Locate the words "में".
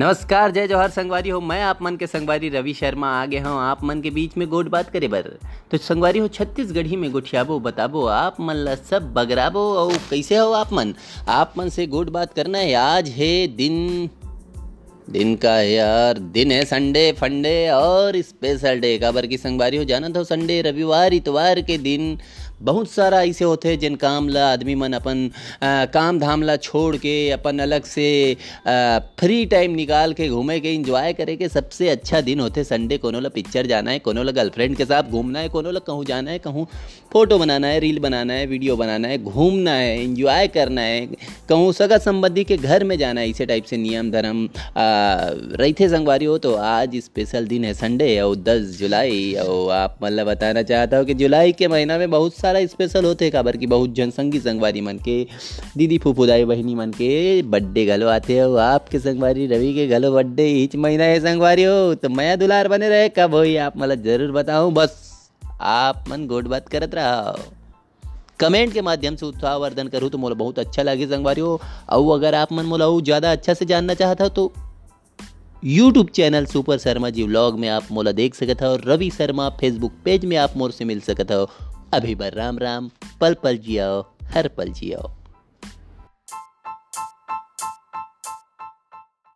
4.36-4.48, 6.96-7.12, 42.84-42.96, 51.98-52.10, 77.58-77.68, 80.24-80.36